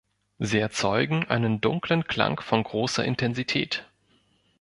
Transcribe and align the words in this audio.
Sie 0.39 0.57
erzeugen 0.57 1.25
einen 1.29 1.61
dunklen 1.61 2.05
Klang 2.07 2.39
von 2.39 2.63
großer 2.63 3.05
Intensität. 3.05 3.87